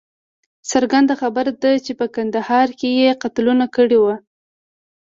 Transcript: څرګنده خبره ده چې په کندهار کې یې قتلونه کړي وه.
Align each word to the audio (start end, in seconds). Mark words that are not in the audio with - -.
څرګنده 0.71 1.13
خبره 1.21 1.51
ده 1.61 1.71
چې 1.85 1.91
په 1.99 2.05
کندهار 2.15 2.67
کې 2.79 2.89
یې 2.99 3.09
قتلونه 3.23 3.65
کړي 3.75 3.97
وه. 4.03 4.15